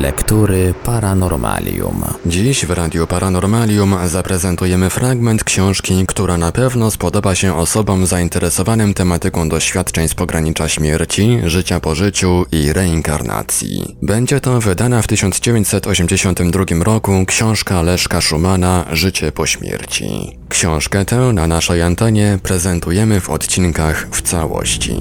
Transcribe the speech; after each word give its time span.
Lektury 0.00 0.74
Paranormalium. 0.84 2.04
Dziś 2.26 2.66
w 2.66 2.70
Radiu 2.70 3.06
Paranormalium 3.06 3.96
zaprezentujemy 4.06 4.90
fragment 4.90 5.44
książki, 5.44 6.04
która 6.06 6.36
na 6.36 6.52
pewno 6.52 6.90
spodoba 6.90 7.34
się 7.34 7.56
osobom 7.56 8.06
zainteresowanym 8.06 8.94
tematyką 8.94 9.48
doświadczeń 9.48 10.08
z 10.08 10.14
pogranicza 10.14 10.68
śmierci, 10.68 11.38
życia 11.44 11.80
po 11.80 11.94
życiu 11.94 12.46
i 12.52 12.72
reinkarnacji. 12.72 13.96
Będzie 14.02 14.40
to 14.40 14.60
wydana 14.60 15.02
w 15.02 15.06
1982 15.06 16.64
roku 16.84 17.24
książka 17.26 17.82
Leszka 17.82 18.20
Szumana 18.20 18.84
Życie 18.92 19.32
po 19.32 19.46
śmierci. 19.46 20.38
Książkę 20.48 21.04
tę 21.04 21.16
na 21.16 21.46
naszej 21.46 21.82
antenie 21.82 22.38
prezentujemy 22.42 23.20
w 23.20 23.30
odcinkach 23.30 24.08
w 24.10 24.22
całości. 24.22 24.96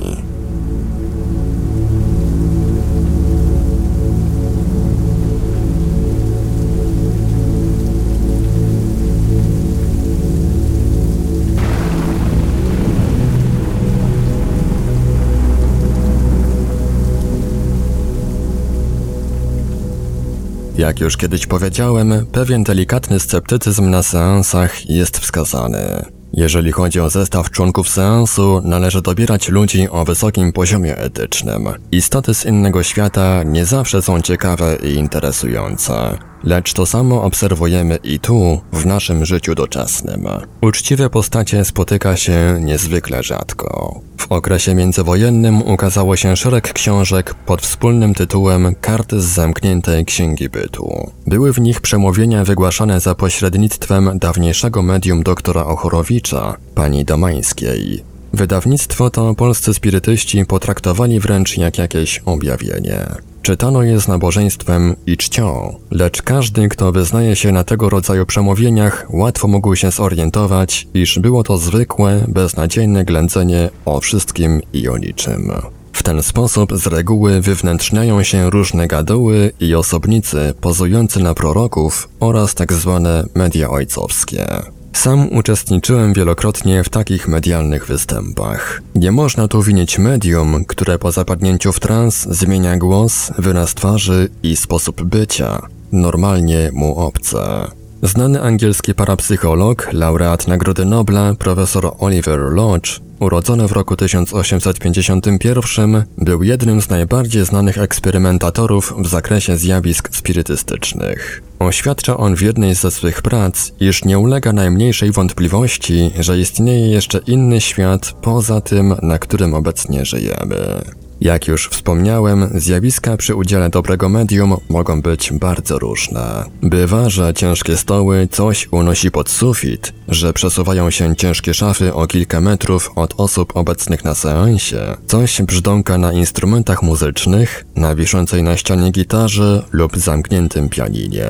Jak 20.80 21.00
już 21.00 21.18
kiedyś 21.18 21.48
powiedziałem, 21.48 22.26
pewien 22.32 22.64
delikatny 22.64 23.20
sceptycyzm 23.20 23.90
na 23.90 24.04
seansach 24.04 24.90
jest 24.90 25.18
wskazany. 25.18 26.06
Jeżeli 26.34 26.72
chodzi 26.72 27.00
o 27.00 27.10
zestaw 27.10 27.52
członków 27.52 27.90
seansu, 27.90 28.62
należy 28.64 29.02
dobierać 29.02 29.50
ludzi 29.50 29.90
o 29.90 30.06
wysokim 30.06 30.52
poziomie 30.54 30.98
etycznym. 30.98 31.70
Istoty 31.92 32.34
z 32.34 32.46
innego 32.46 32.84
świata 32.84 33.44
nie 33.44 33.66
zawsze 33.66 34.02
są 34.02 34.22
ciekawe 34.22 34.78
i 34.84 34.94
interesujące. 34.94 36.18
Lecz 36.44 36.74
to 36.74 36.86
samo 36.86 37.24
obserwujemy 37.24 37.98
i 38.04 38.20
tu, 38.20 38.62
w 38.74 38.86
naszym 38.86 39.26
życiu 39.26 39.56
doczesnym. 39.56 40.28
Uczciwe 40.62 41.10
postacie 41.10 41.66
spotyka 41.66 42.18
się 42.18 42.58
niezwykle 42.62 43.24
rzadko. 43.24 44.02
W 44.18 44.32
okresie 44.32 44.76
międzywojennym 44.76 45.62
ukazało 45.62 46.16
się 46.16 46.36
szereg 46.36 46.74
książek 46.74 47.34
pod 47.34 47.62
wspólnym 47.62 48.14
tytułem 48.14 48.76
Karty 48.82 49.22
z 49.22 49.26
zamkniętej 49.26 50.06
księgi 50.06 50.50
bytu. 50.50 51.12
Były 51.28 51.54
w 51.54 51.60
nich 51.60 51.82
przemówienia 51.82 52.46
wygłaszane 52.46 53.00
za 53.00 53.16
pośrednictwem 53.16 54.20
dawniejszego 54.20 54.82
medium 54.82 55.24
doktora 55.24 55.66
Ochorowicza, 55.66 56.58
pani 56.76 57.06
Domańskiej. 57.06 58.04
Wydawnictwo 58.34 59.10
to 59.10 59.36
polscy 59.36 59.74
spirytyści 59.74 60.46
potraktowali 60.46 61.20
wręcz 61.20 61.58
jak 61.58 61.78
jakieś 61.78 62.22
objawienie. 62.26 63.06
Czytano 63.42 63.84
je 63.84 64.02
z 64.02 64.08
nabożeństwem 64.08 64.96
i 65.08 65.18
czcią, 65.18 65.76
lecz 65.92 66.22
każdy, 66.22 66.70
kto 66.70 66.92
wyznaje 66.92 67.36
się 67.36 67.52
na 67.52 67.64
tego 67.64 67.90
rodzaju 67.90 68.26
przemówieniach, 68.26 69.08
łatwo 69.10 69.48
mógł 69.48 69.76
się 69.76 69.92
zorientować, 69.92 70.88
iż 70.94 71.20
było 71.20 71.44
to 71.44 71.58
zwykłe, 71.58 72.26
beznadziejne 72.28 73.06
ględzenie 73.06 73.70
o 73.86 74.00
wszystkim 74.00 74.62
i 74.74 74.88
o 74.88 74.98
niczym. 74.98 75.52
W 75.94 76.04
ten 76.04 76.24
sposób 76.24 76.78
z 76.78 76.88
reguły 76.88 77.42
wywnętrzniają 77.42 78.24
się 78.24 78.50
różne 78.50 78.88
gaduły 78.88 79.52
i 79.60 79.76
osobnicy 79.76 80.54
pozujący 80.62 81.20
na 81.20 81.34
proroków 81.34 82.10
oraz 82.20 82.56
tak 82.56 82.74
zwane 82.74 83.26
media 83.36 83.70
ojcowskie. 83.70 84.48
Sam 84.94 85.34
uczestniczyłem 85.34 86.14
wielokrotnie 86.14 86.84
w 86.84 86.90
takich 86.90 87.28
medialnych 87.28 87.86
występach. 87.86 88.82
Nie 88.96 89.12
można 89.12 89.48
tu 89.48 89.62
winić 89.62 90.00
medium, 90.00 90.66
które 90.66 91.00
po 91.00 91.12
zapadnięciu 91.12 91.74
w 91.74 91.80
trans 91.80 92.28
zmienia 92.30 92.78
głos, 92.78 93.32
wyraz 93.38 93.74
twarzy 93.74 94.30
i 94.44 94.56
sposób 94.56 95.04
bycia, 95.04 95.62
normalnie 95.92 96.70
mu 96.74 97.00
obce. 97.00 97.72
Znany 98.04 98.42
angielski 98.42 98.94
parapsycholog, 98.94 99.90
laureat 99.94 100.48
Nagrody 100.48 100.86
Nobla, 100.86 101.36
profesor 101.36 101.92
Oliver 102.00 102.40
Lodge, 102.40 103.00
urodzony 103.20 103.68
w 103.68 103.72
roku 103.72 103.96
1851, 103.96 106.04
był 106.18 106.44
jednym 106.44 106.82
z 106.82 106.90
najbardziej 106.90 107.46
znanych 107.46 107.78
eksperymentatorów 107.78 108.94
w 108.98 109.08
zakresie 109.08 109.58
zjawisk 109.58 110.16
spirytystycznych. 110.16 111.44
Oświadcza 111.60 112.18
on 112.18 112.36
w 112.36 112.42
jednej 112.42 112.76
ze 112.76 112.92
swych 112.92 113.22
prac, 113.22 113.72
iż 113.80 114.06
nie 114.06 114.20
ulega 114.20 114.54
najmniejszej 114.54 115.12
wątpliwości, 115.12 116.12
że 116.20 116.40
istnieje 116.40 116.88
jeszcze 116.88 117.20
inny 117.28 117.62
świat 117.62 118.14
poza 118.22 118.62
tym, 118.62 118.96
na 119.02 119.20
którym 119.20 119.54
obecnie 119.54 120.06
żyjemy. 120.06 120.82
Jak 121.22 121.48
już 121.48 121.68
wspomniałem, 121.68 122.50
zjawiska 122.56 123.18
przy 123.18 123.36
udziale 123.36 123.70
dobrego 123.70 124.10
medium 124.10 124.58
mogą 124.70 125.02
być 125.02 125.34
bardzo 125.34 125.80
różne. 125.80 126.44
Bywa, 126.62 127.10
że 127.10 127.34
ciężkie 127.34 127.78
stoły 127.78 128.28
coś 128.32 128.68
unosi 128.72 129.12
pod 129.12 129.30
sufit, 129.30 129.94
że 130.08 130.34
przesuwają 130.34 130.90
się 130.90 131.16
ciężkie 131.16 131.54
szafy 131.54 131.94
o 131.94 132.08
kilka 132.08 132.42
metrów 132.42 132.92
od 132.96 133.14
osób 133.18 133.58
obecnych 133.58 134.06
na 134.06 134.16
seansie, 134.16 134.98
coś 135.08 135.42
brzdąka 135.42 135.98
na 135.98 136.14
instrumentach 136.14 136.84
muzycznych, 136.84 137.66
na 137.76 137.96
wiszącej 137.96 138.44
na 138.44 138.58
ścianie 138.58 138.92
gitarze 138.92 139.64
lub 139.72 139.98
zamkniętym 139.98 140.70
pianinie. 140.70 141.30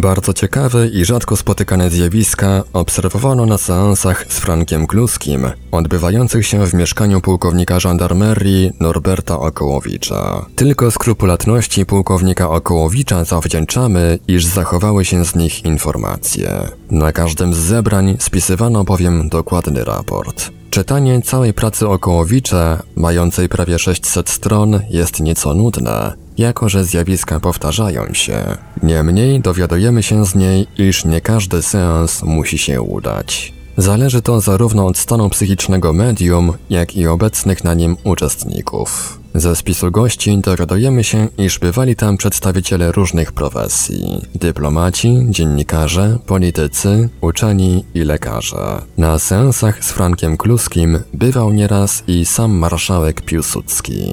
Bardzo 0.00 0.32
ciekawe 0.32 0.88
i 0.88 1.04
rzadko 1.04 1.36
spotykane 1.36 1.90
zjawiska 1.90 2.62
obserwowano 2.72 3.46
na 3.46 3.58
seansach 3.58 4.26
z 4.28 4.38
Frankiem 4.38 4.86
Kluskim, 4.86 5.50
odbywających 5.70 6.46
się 6.46 6.66
w 6.66 6.74
mieszkaniu 6.74 7.20
pułkownika 7.20 7.80
żandarmerii 7.80 8.72
Norberta 8.80 9.40
Okołowicza. 9.40 10.46
Tylko 10.56 10.90
skrupulatności 10.90 11.86
pułkownika 11.86 12.50
Okołowicza 12.50 13.24
zawdzięczamy, 13.24 14.18
iż 14.28 14.44
zachowały 14.44 15.04
się 15.04 15.24
z 15.24 15.34
nich 15.34 15.64
informacje. 15.64 16.68
Na 16.90 17.12
każdym 17.12 17.54
z 17.54 17.58
zebrań 17.58 18.16
spisywano 18.20 18.84
bowiem 18.84 19.28
dokładny 19.28 19.84
raport. 19.84 20.57
Czytanie 20.70 21.22
całej 21.22 21.54
pracy 21.54 21.88
Okołowicza, 21.88 22.82
mającej 22.96 23.48
prawie 23.48 23.78
600 23.78 24.30
stron, 24.30 24.80
jest 24.90 25.20
nieco 25.20 25.54
nudne, 25.54 26.12
jako 26.38 26.68
że 26.68 26.84
zjawiska 26.84 27.40
powtarzają 27.40 28.14
się. 28.14 28.44
Niemniej 28.82 29.40
dowiadujemy 29.40 30.02
się 30.02 30.26
z 30.26 30.34
niej, 30.34 30.66
iż 30.78 31.04
nie 31.04 31.20
każdy 31.20 31.62
seans 31.62 32.22
musi 32.22 32.58
się 32.58 32.82
udać. 32.82 33.57
Zależy 33.78 34.22
to 34.22 34.40
zarówno 34.40 34.86
od 34.86 34.98
stanu 34.98 35.30
psychicznego 35.30 35.92
medium, 35.92 36.52
jak 36.70 36.96
i 36.96 37.06
obecnych 37.06 37.64
na 37.64 37.74
nim 37.74 37.96
uczestników. 38.04 39.18
Ze 39.34 39.56
spisu 39.56 39.90
gości 39.90 40.38
dowiadujemy 40.38 41.04
się, 41.04 41.28
iż 41.38 41.58
bywali 41.58 41.96
tam 41.96 42.16
przedstawiciele 42.16 42.92
różnych 42.92 43.32
profesji: 43.32 44.22
dyplomaci, 44.34 45.26
dziennikarze, 45.30 46.18
politycy, 46.26 47.08
uczeni 47.20 47.84
i 47.94 48.00
lekarze. 48.00 48.82
Na 48.96 49.18
seansach 49.18 49.84
z 49.84 49.92
Frankiem 49.92 50.36
Kluskim 50.36 50.98
bywał 51.14 51.52
nieraz 51.52 52.02
i 52.06 52.24
sam 52.24 52.58
marszałek 52.58 53.22
Piłsudski. 53.22 54.04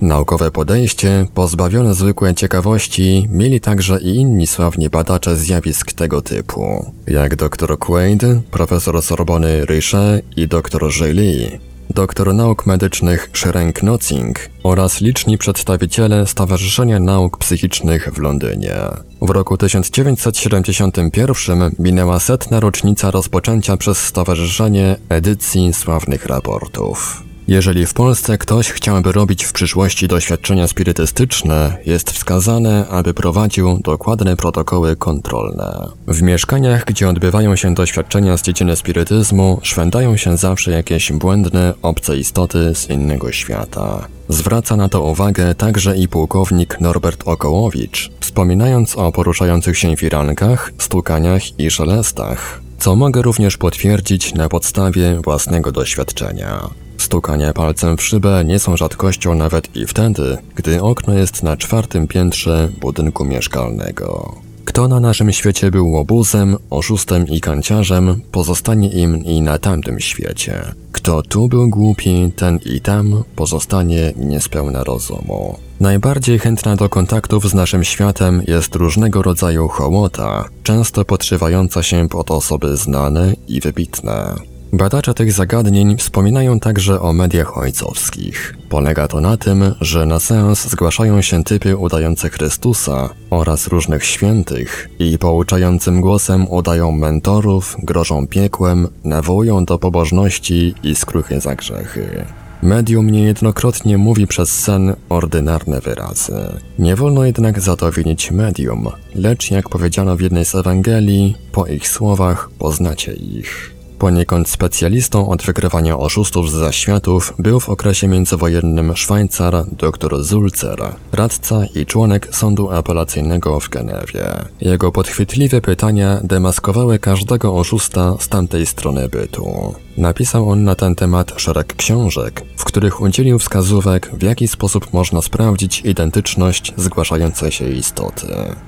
Naukowe 0.00 0.50
podejście, 0.50 1.26
pozbawione 1.34 1.94
zwykłej 1.94 2.34
ciekawości, 2.34 3.28
mieli 3.30 3.60
także 3.60 4.00
i 4.00 4.16
inni 4.16 4.46
sławni 4.46 4.90
badacze 4.90 5.36
zjawisk 5.36 5.92
tego 5.92 6.22
typu, 6.22 6.92
jak 7.06 7.36
dr 7.36 7.78
Quaid, 7.78 8.22
profesor 8.50 9.02
Sorbony 9.02 9.64
Richet 9.64 10.24
i 10.36 10.48
dr 10.48 10.82
Joly, 11.00 11.58
doktor 11.90 12.34
nauk 12.34 12.66
medycznych 12.66 13.30
Sherenk 13.32 13.82
Notzing 13.82 14.38
oraz 14.62 15.00
liczni 15.00 15.38
przedstawiciele 15.38 16.26
Stowarzyszenia 16.26 17.00
Nauk 17.00 17.38
Psychicznych 17.38 18.08
w 18.14 18.18
Londynie. 18.18 18.76
W 19.22 19.30
roku 19.30 19.56
1971 19.56 21.74
minęła 21.78 22.20
setna 22.20 22.60
rocznica 22.60 23.10
rozpoczęcia 23.10 23.76
przez 23.76 23.98
stowarzyszenie 23.98 24.96
edycji 25.08 25.72
sławnych 25.72 26.26
raportów. 26.26 27.25
Jeżeli 27.48 27.86
w 27.86 27.94
Polsce 27.94 28.38
ktoś 28.38 28.70
chciałby 28.70 29.12
robić 29.12 29.44
w 29.44 29.52
przyszłości 29.52 30.08
doświadczenia 30.08 30.68
spirytystyczne, 30.68 31.78
jest 31.86 32.10
wskazane, 32.10 32.88
aby 32.88 33.14
prowadził 33.14 33.78
dokładne 33.84 34.36
protokoły 34.36 34.96
kontrolne. 34.96 35.88
W 36.08 36.22
mieszkaniach, 36.22 36.84
gdzie 36.84 37.08
odbywają 37.08 37.56
się 37.56 37.74
doświadczenia 37.74 38.36
z 38.36 38.42
dziedziny 38.42 38.76
spirytyzmu, 38.76 39.60
szwędają 39.62 40.16
się 40.16 40.36
zawsze 40.36 40.70
jakieś 40.70 41.12
błędne, 41.12 41.74
obce 41.82 42.16
istoty 42.16 42.74
z 42.74 42.90
innego 42.90 43.32
świata. 43.32 44.08
Zwraca 44.28 44.76
na 44.76 44.88
to 44.88 45.02
uwagę 45.02 45.54
także 45.54 45.96
i 45.96 46.08
pułkownik 46.08 46.80
Norbert 46.80 47.22
Okołowicz, 47.28 48.10
wspominając 48.20 48.96
o 48.96 49.12
poruszających 49.12 49.78
się 49.78 49.96
firankach, 49.96 50.72
stukaniach 50.78 51.60
i 51.60 51.70
szelestach, 51.70 52.60
co 52.78 52.96
mogę 52.96 53.22
również 53.22 53.56
potwierdzić 53.56 54.34
na 54.34 54.48
podstawie 54.48 55.20
własnego 55.24 55.72
doświadczenia. 55.72 56.85
Stukania 57.06 57.52
palcem 57.52 57.96
w 57.96 58.02
szybę 58.02 58.44
nie 58.44 58.58
są 58.58 58.76
rzadkością 58.76 59.34
nawet 59.34 59.76
i 59.76 59.86
wtedy, 59.86 60.38
gdy 60.54 60.82
okno 60.82 61.14
jest 61.14 61.42
na 61.42 61.56
czwartym 61.56 62.06
piętrze 62.06 62.68
budynku 62.80 63.24
mieszkalnego. 63.24 64.34
Kto 64.64 64.88
na 64.88 65.00
naszym 65.00 65.32
świecie 65.32 65.70
był 65.70 65.90
łobuzem, 65.90 66.56
oszustem 66.70 67.26
i 67.26 67.40
kanciarzem, 67.40 68.20
pozostanie 68.32 68.88
im 68.88 69.24
i 69.24 69.42
na 69.42 69.58
tamtym 69.58 70.00
świecie. 70.00 70.62
Kto 70.92 71.22
tu 71.22 71.48
był 71.48 71.68
głupi, 71.68 72.32
ten 72.36 72.58
i 72.64 72.80
tam 72.80 73.22
pozostanie 73.36 74.12
niespełna 74.16 74.84
rozumu. 74.84 75.58
Najbardziej 75.80 76.38
chętna 76.38 76.76
do 76.76 76.88
kontaktów 76.88 77.50
z 77.50 77.54
naszym 77.54 77.84
światem 77.84 78.42
jest 78.46 78.74
różnego 78.74 79.22
rodzaju 79.22 79.68
hołota, 79.68 80.48
często 80.62 81.04
podszywająca 81.04 81.82
się 81.82 82.08
pod 82.08 82.30
osoby 82.30 82.76
znane 82.76 83.32
i 83.48 83.60
wybitne. 83.60 84.34
Badacze 84.72 85.14
tych 85.14 85.32
zagadnień 85.32 85.96
wspominają 85.96 86.60
także 86.60 87.00
o 87.00 87.12
mediach 87.12 87.58
ojcowskich. 87.58 88.56
Polega 88.68 89.08
to 89.08 89.20
na 89.20 89.36
tym, 89.36 89.74
że 89.80 90.06
na 90.06 90.20
seans 90.20 90.68
zgłaszają 90.68 91.22
się 91.22 91.44
typy 91.44 91.76
udające 91.76 92.30
Chrystusa 92.30 93.10
oraz 93.30 93.66
różnych 93.66 94.04
świętych 94.04 94.88
i 94.98 95.18
pouczającym 95.18 96.00
głosem 96.00 96.48
udają 96.48 96.92
mentorów, 96.92 97.76
grożą 97.82 98.26
piekłem, 98.26 98.88
nawołują 99.04 99.64
do 99.64 99.78
pobożności 99.78 100.74
i 100.82 100.94
skruchy 100.94 101.40
za 101.40 101.56
grzechy. 101.56 102.24
Medium 102.62 103.10
niejednokrotnie 103.10 103.98
mówi 103.98 104.26
przez 104.26 104.50
sen 104.50 104.94
ordynarne 105.08 105.80
wyrazy. 105.80 106.32
Nie 106.78 106.96
wolno 106.96 107.24
jednak 107.24 107.60
za 107.60 107.76
to 107.76 107.92
winić 107.92 108.30
medium, 108.30 108.88
lecz 109.14 109.50
jak 109.50 109.68
powiedziano 109.68 110.16
w 110.16 110.20
jednej 110.20 110.44
z 110.44 110.54
Ewangelii, 110.54 111.36
po 111.52 111.66
ich 111.66 111.88
słowach 111.88 112.50
poznacie 112.58 113.12
ich. 113.12 113.75
Poniekąd 113.98 114.48
specjalistą 114.48 115.28
od 115.28 115.42
wykrywania 115.42 115.98
oszustów 115.98 116.50
z 116.50 116.54
zaświatów 116.54 117.34
był 117.38 117.60
w 117.60 117.68
okresie 117.68 118.08
międzywojennym 118.08 118.96
Szwajcar 118.96 119.64
dr 119.72 120.24
Zulzer, 120.24 120.78
radca 121.12 121.64
i 121.74 121.86
członek 121.86 122.28
sądu 122.32 122.70
apelacyjnego 122.70 123.60
w 123.60 123.68
Genewie. 123.68 124.26
Jego 124.60 124.92
podchwytliwe 124.92 125.60
pytania 125.60 126.20
demaskowały 126.24 126.98
każdego 126.98 127.54
oszusta 127.54 128.14
z 128.20 128.28
tamtej 128.28 128.66
strony 128.66 129.08
bytu. 129.08 129.74
Napisał 129.96 130.50
on 130.50 130.64
na 130.64 130.74
ten 130.74 130.94
temat 130.94 131.32
szereg 131.36 131.76
książek, 131.76 132.42
w 132.56 132.64
których 132.64 133.00
udzielił 133.00 133.38
wskazówek, 133.38 134.10
w 134.18 134.22
jaki 134.22 134.48
sposób 134.48 134.92
można 134.92 135.22
sprawdzić 135.22 135.80
identyczność 135.80 136.72
zgłaszającej 136.76 137.52
się 137.52 137.68
istoty. 137.68 138.26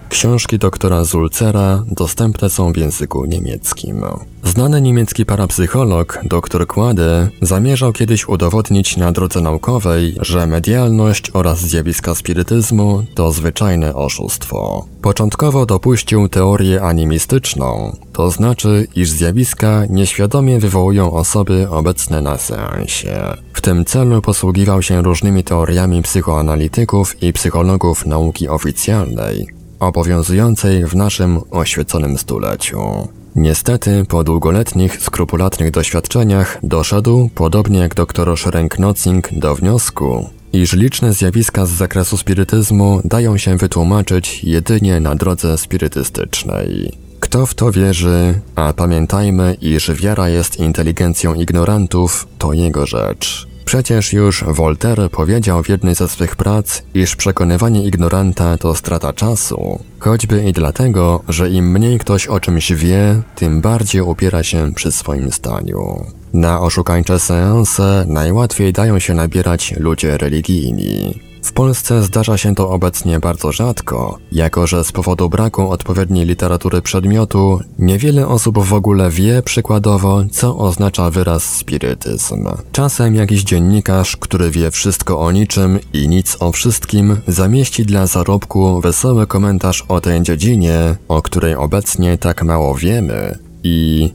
Książki 0.09 0.59
doktora 0.59 1.05
Zulcera 1.05 1.85
dostępne 1.87 2.51
są 2.51 2.73
w 2.73 2.77
języku 2.77 3.25
niemieckim. 3.25 4.05
Znany 4.49 4.81
niemiecki 4.81 5.27
parapsycholog 5.27 6.21
dr 6.25 6.67
Kłady 6.67 7.31
zamierzał 7.43 7.93
kiedyś 7.93 8.29
udowodnić 8.29 8.97
na 8.97 9.13
drodze 9.13 9.41
naukowej, 9.41 10.15
że 10.21 10.47
medialność 10.47 11.31
oraz 11.35 11.61
zjawiska 11.61 12.15
spirytyzmu 12.15 13.05
to 13.15 13.33
zwyczajne 13.33 13.95
oszustwo. 13.95 14.87
Początkowo 15.03 15.67
dopuścił 15.67 16.29
teorię 16.29 16.83
animistyczną, 16.83 17.97
to 18.13 18.31
znaczy, 18.31 18.87
iż 18.97 19.11
zjawiska 19.11 19.83
nieświadomie 19.91 20.59
wywołują 20.59 21.13
osoby 21.13 21.69
obecne 21.71 22.23
na 22.23 22.39
seansie. 22.39 23.37
W 23.53 23.61
tym 23.61 23.85
celu 23.85 24.23
posługiwał 24.23 24.83
się 24.83 25.03
różnymi 25.03 25.45
teoriami 25.45 26.03
psychoanalityków 26.03 27.23
i 27.23 27.33
psychologów 27.33 28.07
nauki 28.07 28.49
oficjalnej, 28.49 29.47
obowiązującej 29.81 30.85
w 30.85 30.97
naszym 30.97 31.41
oświeconym 31.51 32.19
stuleciu. 32.19 33.09
Niestety, 33.39 34.05
po 34.09 34.25
długoletnich, 34.25 35.03
skrupulatnych 35.03 35.71
doświadczeniach 35.71 36.59
doszedł, 36.63 37.31
podobnie 37.35 37.79
jak 37.79 37.95
dr 37.95 38.29
Schrenk-Notzing, 38.29 39.39
do 39.39 39.55
wniosku, 39.55 40.31
iż 40.53 40.73
liczne 40.73 41.13
zjawiska 41.13 41.67
z 41.67 41.71
zakresu 41.71 42.17
spirytyzmu 42.17 43.01
dają 43.05 43.37
się 43.37 43.57
wytłumaczyć 43.57 44.45
jedynie 44.45 45.01
na 45.01 45.15
drodze 45.15 45.59
spirytystycznej. 45.59 46.93
Kto 47.21 47.47
w 47.47 47.55
to 47.55 47.73
wierzy, 47.73 48.41
a 48.55 48.73
pamiętajmy, 48.73 49.57
iż 49.61 49.93
wiara 49.93 50.29
jest 50.29 50.61
inteligencją 50.61 51.35
ignorantów, 51.35 52.29
to 52.39 52.53
jego 52.53 52.87
rzecz. 52.87 53.48
Przecież 53.69 54.13
już 54.13 54.45
Voltaire 54.45 55.11
powiedział 55.11 55.63
w 55.63 55.69
jednej 55.69 55.95
ze 55.95 56.09
swych 56.09 56.37
prac, 56.37 56.83
iż 56.95 57.17
przekonywanie 57.17 57.85
ignoranta 57.85 58.59
to 58.59 58.75
strata 58.75 59.13
czasu, 59.13 59.79
choćby 59.99 60.45
i 60.45 60.53
dlatego, 60.53 61.23
że 61.29 61.51
im 61.51 61.71
mniej 61.71 61.99
ktoś 61.99 62.27
o 62.27 62.41
czymś 62.41 62.73
wie, 62.73 63.23
tym 63.35 63.61
bardziej 63.61 64.03
upiera 64.03 64.43
się 64.43 64.75
przy 64.75 64.93
swoim 64.93 65.33
staniu. 65.33 66.07
Na 66.33 66.61
oszukańcze 66.61 67.19
seanse 67.19 68.05
najłatwiej 68.07 68.73
dają 68.73 68.99
się 68.99 69.15
nabierać 69.15 69.75
ludzie 69.79 70.19
religijni. 70.19 71.28
W 71.43 71.53
Polsce 71.53 72.03
zdarza 72.03 72.39
się 72.39 72.55
to 72.55 72.71
obecnie 72.71 73.21
bardzo 73.21 73.53
rzadko, 73.53 74.19
jako 74.33 74.67
że 74.67 74.85
z 74.85 74.93
powodu 74.93 75.29
braku 75.29 75.71
odpowiedniej 75.71 76.27
literatury 76.27 76.83
przedmiotu 76.83 77.61
niewiele 77.79 78.29
osób 78.29 78.59
w 78.59 78.75
ogóle 78.75 79.11
wie 79.11 79.43
przykładowo, 79.43 80.25
co 80.31 80.59
oznacza 80.59 81.11
wyraz 81.11 81.57
spirytyzm. 81.57 82.49
Czasem 82.73 83.15
jakiś 83.15 83.43
dziennikarz, 83.43 84.17
który 84.17 84.51
wie 84.51 84.71
wszystko 84.71 85.21
o 85.21 85.33
niczym 85.33 85.79
i 85.93 86.09
nic 86.09 86.37
o 86.41 86.53
wszystkim, 86.53 87.17
zamieści 87.29 87.85
dla 87.87 88.07
zarobku 88.07 88.81
wesoły 88.81 89.27
komentarz 89.27 89.85
o 89.89 90.01
tej 90.01 90.23
dziedzinie, 90.23 90.97
o 91.09 91.23
której 91.23 91.55
obecnie 91.55 92.19
tak 92.19 92.43
mało 92.43 92.75
wiemy 92.75 93.39
i 93.65 94.11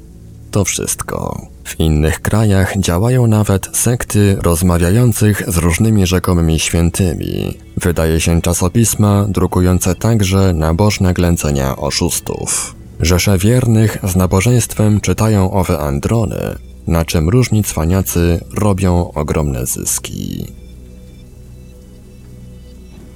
to 0.52 0.66
wszystko. 0.66 1.52
W 1.63 1.80
innych 1.80 2.21
krajach 2.21 2.77
działają 2.77 3.27
nawet 3.27 3.77
sekty 3.77 4.38
rozmawiających 4.42 5.44
z 5.48 5.57
różnymi 5.57 6.07
rzekomymi 6.07 6.60
świętymi. 6.60 7.57
Wydaje 7.77 8.19
się 8.19 8.42
czasopisma 8.42 9.25
drukujące 9.30 9.95
także 9.95 10.54
nabożne 10.54 11.13
glęcenia 11.13 11.75
oszustów. 11.77 12.75
Rzesze 13.00 13.38
wiernych 13.38 13.98
z 14.04 14.15
nabożeństwem 14.15 15.01
czytają 15.01 15.51
owe 15.51 15.80
androny, 15.80 16.56
na 16.88 17.06
czym 17.06 17.30
różni 17.30 17.63
cwaniacy 17.63 18.39
robią 18.57 19.12
ogromne 19.12 19.65
zyski. 19.65 20.48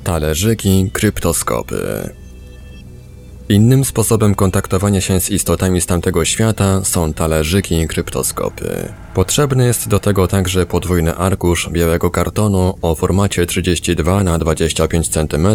Talerzyki 0.03 0.89
kryptoskopy 0.93 2.09
Innym 3.49 3.85
sposobem 3.85 4.35
kontaktowania 4.35 5.01
się 5.01 5.19
z 5.19 5.29
istotami 5.29 5.81
z 5.81 5.85
tamtego 5.85 6.25
świata 6.25 6.83
są 6.83 7.13
talerzyki 7.13 7.79
i 7.79 7.87
kryptoskopy. 7.87 8.93
Potrzebny 9.13 9.65
jest 9.65 9.87
do 9.87 9.99
tego 9.99 10.27
także 10.27 10.65
podwójny 10.65 11.15
arkusz 11.15 11.69
białego 11.71 12.11
kartonu 12.11 12.77
o 12.81 12.95
formacie 12.95 13.45
32 13.45 14.23
na 14.23 14.39
25 14.39 15.09
cm 15.09 15.47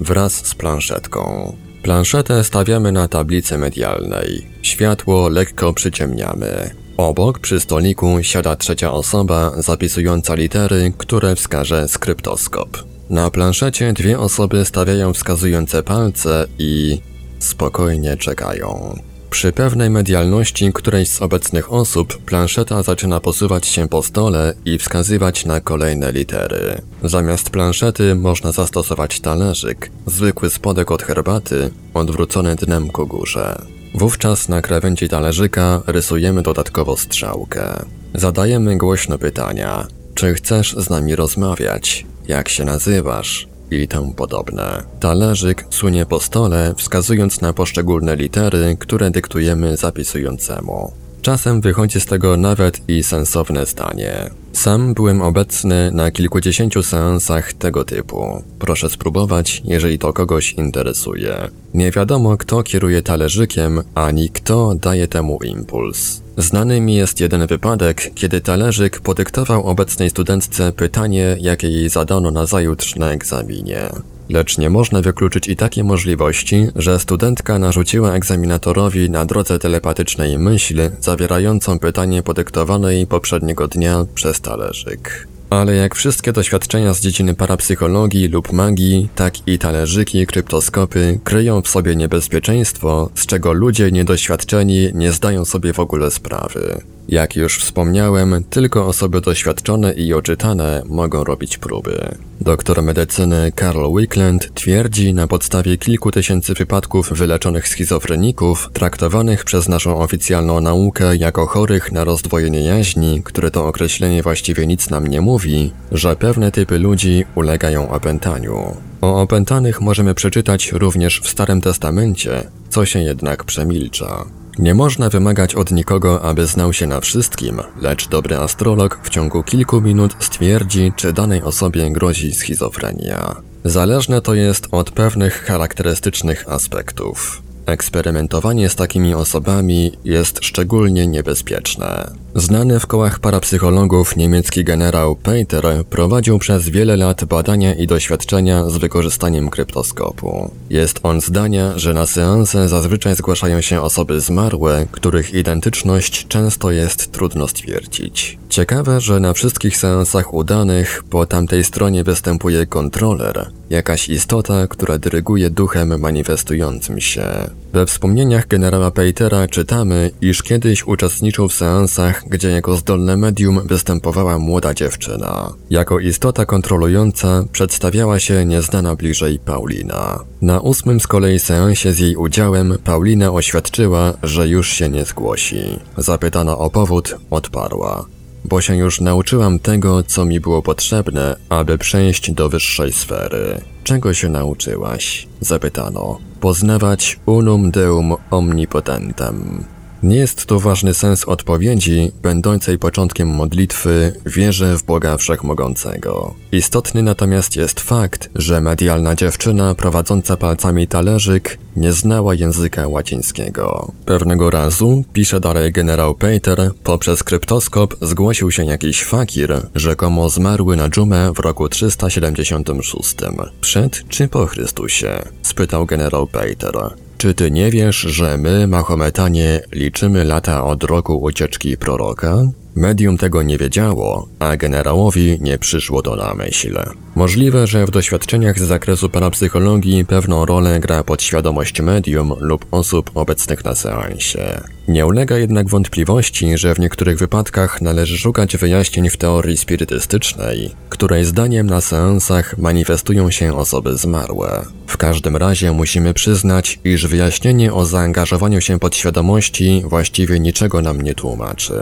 wraz 0.00 0.46
z 0.46 0.54
planszetką. 0.54 1.52
Planszetę 1.82 2.44
stawiamy 2.44 2.92
na 2.92 3.08
tablicy 3.08 3.58
medialnej. 3.58 4.46
Światło 4.62 5.28
lekko 5.28 5.72
przyciemniamy. 5.72 6.70
Obok 6.96 7.38
przy 7.38 7.60
stoliku 7.60 8.22
siada 8.22 8.56
trzecia 8.56 8.92
osoba 8.92 9.52
zapisująca 9.62 10.34
litery, 10.34 10.92
które 10.98 11.36
wskaże 11.36 11.88
skryptoskop. 11.88 12.78
Na 13.10 13.30
planszecie 13.30 13.92
dwie 13.92 14.18
osoby 14.18 14.64
stawiają 14.64 15.12
wskazujące 15.12 15.82
palce 15.82 16.46
i 16.58 17.00
spokojnie 17.38 18.16
czekają. 18.16 18.98
Przy 19.30 19.52
pewnej 19.52 19.90
medialności 19.90 20.72
którejś 20.72 21.08
z 21.08 21.22
obecnych 21.22 21.72
osób 21.72 22.18
planszeta 22.18 22.82
zaczyna 22.82 23.20
posuwać 23.20 23.66
się 23.66 23.88
po 23.88 24.02
stole 24.02 24.54
i 24.64 24.78
wskazywać 24.78 25.44
na 25.44 25.60
kolejne 25.60 26.12
litery. 26.12 26.82
Zamiast 27.02 27.50
planszety 27.50 28.14
można 28.14 28.52
zastosować 28.52 29.20
talerzyk, 29.20 29.90
zwykły 30.06 30.50
spodek 30.50 30.90
od 30.90 31.02
herbaty, 31.02 31.70
odwrócony 31.94 32.56
dnem 32.56 32.88
ku 32.90 33.06
górze. 33.06 33.62
Wówczas 33.94 34.48
na 34.48 34.62
krawędzi 34.62 35.08
talerzyka 35.08 35.82
rysujemy 35.86 36.42
dodatkowo 36.42 36.96
strzałkę. 36.96 37.84
Zadajemy 38.14 38.78
głośno 38.78 39.18
pytania. 39.18 39.86
Czy 40.14 40.34
chcesz 40.34 40.74
z 40.76 40.90
nami 40.90 41.16
rozmawiać? 41.16 42.06
Jak 42.28 42.48
się 42.48 42.64
nazywasz? 42.64 43.48
I 43.70 43.88
tym 43.88 44.12
podobne. 44.12 44.82
Talerzyk 45.00 45.64
sunie 45.70 46.06
po 46.06 46.20
stole, 46.20 46.74
wskazując 46.76 47.40
na 47.40 47.52
poszczególne 47.52 48.16
litery, 48.16 48.76
które 48.80 49.10
dyktujemy 49.10 49.76
zapisującemu. 49.76 50.92
Czasem 51.28 51.60
wychodzi 51.60 52.00
z 52.00 52.06
tego 52.06 52.36
nawet 52.36 52.88
i 52.88 53.02
sensowne 53.02 53.66
zdanie. 53.66 54.30
Sam 54.52 54.94
byłem 54.94 55.22
obecny 55.22 55.90
na 55.92 56.10
kilkudziesięciu 56.10 56.82
seansach 56.82 57.52
tego 57.52 57.84
typu. 57.84 58.42
Proszę 58.58 58.90
spróbować, 58.90 59.62
jeżeli 59.64 59.98
to 59.98 60.12
kogoś 60.12 60.52
interesuje. 60.52 61.48
Nie 61.74 61.90
wiadomo, 61.90 62.36
kto 62.36 62.62
kieruje 62.62 63.02
talerzykiem, 63.02 63.82
ani 63.94 64.30
kto 64.30 64.74
daje 64.74 65.08
temu 65.08 65.38
impuls. 65.44 66.22
Znany 66.36 66.80
mi 66.80 66.94
jest 66.94 67.20
jeden 67.20 67.46
wypadek, 67.46 68.10
kiedy 68.14 68.40
talerzyk 68.40 69.00
podyktował 69.00 69.66
obecnej 69.66 70.10
studentce 70.10 70.72
pytanie, 70.72 71.36
jakie 71.40 71.68
jej 71.68 71.88
zadano 71.88 72.30
na 72.30 72.46
zajutrz 72.46 72.96
na 72.96 73.12
egzaminie. 73.12 73.90
Lecz 74.28 74.58
nie 74.58 74.70
można 74.70 75.00
wykluczyć 75.02 75.48
i 75.48 75.56
takiej 75.56 75.84
możliwości, 75.84 76.66
że 76.76 76.98
studentka 76.98 77.58
narzuciła 77.58 78.14
egzaminatorowi 78.14 79.10
na 79.10 79.24
drodze 79.24 79.58
telepatycznej 79.58 80.38
myśl 80.38 80.90
zawierającą 81.00 81.78
pytanie 81.78 82.22
podyktowane 82.22 82.94
jej 82.94 83.06
poprzedniego 83.06 83.68
dnia 83.68 84.06
przez 84.14 84.40
talerzyk. 84.40 85.28
Ale 85.50 85.74
jak 85.74 85.94
wszystkie 85.94 86.32
doświadczenia 86.32 86.94
z 86.94 87.00
dziedziny 87.00 87.34
parapsychologii 87.34 88.28
lub 88.28 88.52
magii, 88.52 89.08
tak 89.14 89.48
i 89.48 89.58
talerzyki, 89.58 90.26
kryptoskopy 90.26 91.20
kryją 91.24 91.62
w 91.62 91.68
sobie 91.68 91.96
niebezpieczeństwo, 91.96 93.10
z 93.14 93.26
czego 93.26 93.52
ludzie 93.52 93.92
niedoświadczeni 93.92 94.90
nie 94.94 95.12
zdają 95.12 95.44
sobie 95.44 95.72
w 95.72 95.80
ogóle 95.80 96.10
sprawy. 96.10 96.80
Jak 97.08 97.36
już 97.36 97.58
wspomniałem, 97.58 98.44
tylko 98.50 98.86
osoby 98.86 99.20
doświadczone 99.20 99.92
i 99.92 100.14
oczytane 100.14 100.82
mogą 100.86 101.24
robić 101.24 101.58
próby. 101.58 102.08
Doktor 102.40 102.82
medycyny 102.82 103.52
Karl 103.54 103.96
Wickland 103.96 104.54
twierdzi 104.54 105.14
na 105.14 105.26
podstawie 105.26 105.78
kilku 105.78 106.10
tysięcy 106.10 106.54
wypadków 106.54 107.12
wyleczonych 107.12 107.68
schizofreników, 107.68 108.70
traktowanych 108.72 109.44
przez 109.44 109.68
naszą 109.68 109.98
oficjalną 109.98 110.60
naukę 110.60 111.16
jako 111.16 111.46
chorych 111.46 111.92
na 111.92 112.04
rozdwojenie 112.04 112.60
jaźni, 112.60 113.22
które 113.24 113.50
to 113.50 113.66
określenie 113.66 114.22
właściwie 114.22 114.66
nic 114.66 114.90
nam 114.90 115.06
nie 115.06 115.20
mówi, 115.20 115.72
że 115.92 116.16
pewne 116.16 116.52
typy 116.52 116.78
ludzi 116.78 117.24
ulegają 117.34 117.90
opętaniu. 117.90 118.76
O 119.00 119.22
opętanych 119.22 119.80
możemy 119.80 120.14
przeczytać 120.14 120.72
również 120.72 121.20
w 121.20 121.28
Starym 121.28 121.60
Testamencie, 121.60 122.42
co 122.68 122.86
się 122.86 123.00
jednak 123.00 123.44
przemilcza. 123.44 124.24
Nie 124.58 124.74
można 124.74 125.08
wymagać 125.08 125.54
od 125.54 125.70
nikogo, 125.70 126.22
aby 126.22 126.46
znał 126.46 126.72
się 126.72 126.86
na 126.86 127.00
wszystkim, 127.00 127.60
lecz 127.82 128.08
dobry 128.08 128.36
astrolog 128.36 129.00
w 129.02 129.10
ciągu 129.10 129.42
kilku 129.42 129.80
minut 129.80 130.16
stwierdzi, 130.20 130.92
czy 130.96 131.12
danej 131.12 131.42
osobie 131.42 131.90
grozi 131.90 132.34
schizofrenia. 132.34 133.36
Zależne 133.64 134.20
to 134.20 134.34
jest 134.34 134.68
od 134.70 134.90
pewnych 134.90 135.44
charakterystycznych 135.44 136.48
aspektów. 136.48 137.42
Eksperymentowanie 137.66 138.68
z 138.68 138.76
takimi 138.76 139.14
osobami 139.14 139.92
jest 140.04 140.38
szczególnie 140.44 141.06
niebezpieczne. 141.06 142.10
Znany 142.38 142.80
w 142.80 142.86
kołach 142.86 143.18
parapsychologów 143.18 144.16
niemiecki 144.16 144.64
generał 144.64 145.16
Peter 145.16 145.64
prowadził 145.90 146.38
przez 146.38 146.68
wiele 146.68 146.96
lat 146.96 147.24
badania 147.24 147.74
i 147.74 147.86
doświadczenia 147.86 148.70
z 148.70 148.76
wykorzystaniem 148.76 149.50
kryptoskopu. 149.50 150.50
Jest 150.70 151.00
on 151.02 151.20
zdania, 151.20 151.78
że 151.78 151.94
na 151.94 152.06
seanse 152.06 152.68
zazwyczaj 152.68 153.16
zgłaszają 153.16 153.60
się 153.60 153.80
osoby 153.80 154.20
zmarłe, 154.20 154.86
których 154.90 155.34
identyczność 155.34 156.26
często 156.28 156.70
jest 156.70 157.12
trudno 157.12 157.48
stwierdzić. 157.48 158.38
Ciekawe, 158.48 159.00
że 159.00 159.20
na 159.20 159.32
wszystkich 159.32 159.76
seansach 159.76 160.34
udanych 160.34 161.04
po 161.10 161.26
tamtej 161.26 161.64
stronie 161.64 162.04
występuje 162.04 162.66
kontroler, 162.66 163.50
jakaś 163.70 164.08
istota, 164.08 164.66
która 164.66 164.98
dyryguje 164.98 165.50
duchem 165.50 166.00
manifestującym 166.00 167.00
się. 167.00 167.24
We 167.72 167.86
wspomnieniach 167.86 168.46
generała 168.46 168.90
Petera 168.90 169.48
czytamy, 169.48 170.10
iż 170.20 170.42
kiedyś 170.42 170.86
uczestniczył 170.86 171.48
w 171.48 171.54
seansach, 171.54 172.27
gdzie 172.30 172.50
jako 172.50 172.76
zdolne 172.76 173.16
medium 173.16 173.60
występowała 173.66 174.38
młoda 174.38 174.74
dziewczyna. 174.74 175.52
Jako 175.70 175.98
istota 175.98 176.46
kontrolująca 176.46 177.44
przedstawiała 177.52 178.18
się 178.18 178.44
nieznana 178.46 178.96
bliżej 178.96 179.38
Paulina. 179.38 180.24
Na 180.42 180.60
ósmym 180.60 181.00
z 181.00 181.06
kolei 181.06 181.38
seansie 181.38 181.92
z 181.92 181.98
jej 181.98 182.16
udziałem 182.16 182.78
Paulina 182.84 183.32
oświadczyła, 183.32 184.14
że 184.22 184.48
już 184.48 184.68
się 184.68 184.88
nie 184.88 185.04
zgłosi. 185.04 185.78
Zapytana 185.96 186.58
o 186.58 186.70
powód, 186.70 187.16
odparła 187.30 188.04
bo 188.44 188.60
się 188.60 188.76
już 188.76 189.00
nauczyłam 189.00 189.58
tego, 189.58 190.02
co 190.02 190.24
mi 190.24 190.40
było 190.40 190.62
potrzebne, 190.62 191.36
aby 191.48 191.78
przejść 191.78 192.30
do 192.30 192.48
wyższej 192.48 192.92
sfery. 192.92 193.60
Czego 193.84 194.14
się 194.14 194.28
nauczyłaś? 194.28 195.28
Zapytano. 195.40 196.18
Poznawać 196.40 197.20
unum 197.26 197.70
deum 197.70 198.14
omnipotentem. 198.30 199.64
Nie 200.02 200.16
jest 200.16 200.46
to 200.46 200.60
ważny 200.60 200.94
sens 200.94 201.24
odpowiedzi, 201.24 202.12
będącej 202.22 202.78
początkiem 202.78 203.28
modlitwy 203.28 204.12
wierzę 204.26 204.78
w 204.78 204.82
Boga 204.82 205.16
Wszechmogącego. 205.16 206.34
Istotny 206.52 207.02
natomiast 207.02 207.56
jest 207.56 207.80
fakt, 207.80 208.30
że 208.34 208.60
medialna 208.60 209.14
dziewczyna 209.14 209.74
prowadząca 209.74 210.36
palcami 210.36 210.88
talerzyk 210.88 211.58
nie 211.76 211.92
znała 211.92 212.34
języka 212.34 212.88
łacińskiego. 212.88 213.92
Pewnego 214.04 214.50
razu, 214.50 215.04
pisze 215.12 215.40
dalej 215.40 215.72
generał 215.72 216.14
Peter, 216.14 216.70
poprzez 216.84 217.22
kryptoskop 217.22 217.94
zgłosił 218.02 218.50
się 218.50 218.64
jakiś 218.64 219.04
fakir, 219.04 219.66
rzekomo 219.74 220.28
zmarły 220.28 220.76
na 220.76 220.88
dżumę 220.88 221.32
w 221.34 221.38
roku 221.38 221.68
376. 221.68 223.16
Przed 223.60 224.08
czy 224.08 224.28
po 224.28 224.46
Chrystusie? 224.46 225.22
spytał 225.42 225.86
generał 225.86 226.26
Peter. 226.26 227.07
Czy 227.18 227.34
ty 227.34 227.50
nie 227.50 227.70
wiesz, 227.70 227.96
że 227.96 228.36
my, 228.36 228.66
Mahometanie, 228.66 229.60
liczymy 229.72 230.24
lata 230.24 230.64
od 230.64 230.84
roku 230.84 231.22
ucieczki 231.22 231.76
proroka? 231.76 232.42
Medium 232.74 233.18
tego 233.18 233.42
nie 233.42 233.58
wiedziało, 233.58 234.28
a 234.38 234.56
generałowi 234.56 235.38
nie 235.40 235.58
przyszło 235.58 236.02
to 236.02 236.16
na 236.16 236.34
myśl. 236.34 236.78
Możliwe, 237.14 237.66
że 237.66 237.86
w 237.86 237.90
doświadczeniach 237.90 238.58
z 238.58 238.62
zakresu 238.62 239.08
parapsychologii 239.08 240.04
pewną 240.04 240.46
rolę 240.46 240.80
gra 240.80 241.04
podświadomość 241.04 241.80
medium 241.80 242.34
lub 242.40 242.66
osób 242.70 243.10
obecnych 243.14 243.64
na 243.64 243.74
seansie. 243.74 244.60
Nie 244.88 245.06
ulega 245.06 245.38
jednak 245.38 245.68
wątpliwości, 245.68 246.58
że 246.58 246.74
w 246.74 246.78
niektórych 246.78 247.18
wypadkach 247.18 247.82
należy 247.82 248.18
szukać 248.18 248.56
wyjaśnień 248.56 249.10
w 249.10 249.16
teorii 249.16 249.56
spirytystycznej, 249.56 250.70
której 250.88 251.24
zdaniem 251.24 251.66
na 251.66 251.80
seansach 251.80 252.58
manifestują 252.58 253.30
się 253.30 253.56
osoby 253.56 253.96
zmarłe. 253.96 254.64
W 254.86 254.96
każdym 254.96 255.36
razie 255.36 255.72
musimy 255.72 256.14
przyznać, 256.14 256.78
iż 256.84 257.06
wyjaśnienie 257.06 257.72
o 257.72 257.86
zaangażowaniu 257.86 258.60
się 258.60 258.78
podświadomości 258.78 259.82
właściwie 259.86 260.40
niczego 260.40 260.82
nam 260.82 261.02
nie 261.02 261.14
tłumaczy. 261.14 261.74